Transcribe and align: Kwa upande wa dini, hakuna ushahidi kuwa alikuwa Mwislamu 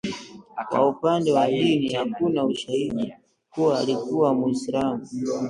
Kwa 0.69 0.87
upande 0.87 1.31
wa 1.31 1.47
dini, 1.47 1.93
hakuna 1.93 2.45
ushahidi 2.45 3.13
kuwa 3.53 3.79
alikuwa 3.79 4.33
Mwislamu 4.33 5.03